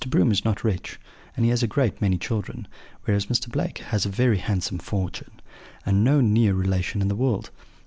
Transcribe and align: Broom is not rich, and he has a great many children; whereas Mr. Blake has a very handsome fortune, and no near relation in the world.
Broom 0.09 0.31
is 0.31 0.43
not 0.43 0.63
rich, 0.63 0.99
and 1.35 1.45
he 1.45 1.51
has 1.51 1.61
a 1.61 1.67
great 1.67 2.01
many 2.01 2.17
children; 2.17 2.67
whereas 3.05 3.27
Mr. 3.27 3.51
Blake 3.51 3.77
has 3.93 4.03
a 4.03 4.09
very 4.09 4.37
handsome 4.39 4.79
fortune, 4.79 5.39
and 5.85 6.03
no 6.03 6.21
near 6.21 6.55
relation 6.55 7.03
in 7.03 7.07
the 7.07 7.15
world. 7.15 7.51